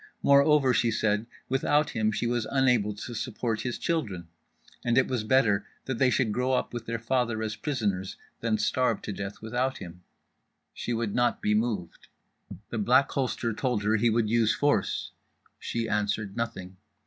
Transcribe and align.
Moreover, 0.23 0.73
she 0.73 0.89
said, 0.89 1.27
without 1.47 1.91
him 1.91 2.11
she 2.11 2.25
was 2.25 2.47
unable 2.49 2.95
to 2.95 3.13
support 3.13 3.61
his 3.61 3.77
children! 3.77 4.29
and 4.83 4.97
it 4.97 5.07
was 5.07 5.23
better 5.23 5.67
that 5.85 5.99
they 5.99 6.09
should 6.09 6.31
grow 6.31 6.53
up 6.53 6.73
with 6.73 6.87
their 6.87 6.97
father 6.97 7.43
as 7.43 7.55
prisoners 7.55 8.15
than 8.39 8.57
starve 8.57 9.03
to 9.03 9.13
death 9.13 9.43
without 9.43 9.77
him. 9.77 10.01
She 10.73 10.91
would 10.91 11.13
not 11.13 11.39
be 11.39 11.53
moved. 11.53 12.07
The 12.71 12.79
Black 12.79 13.11
Holster 13.11 13.53
told 13.53 13.83
her 13.83 13.97
he 13.97 14.09
would 14.09 14.27
use 14.27 14.55
force—she 14.55 15.87
answered 15.87 16.35
nothing. 16.35 16.77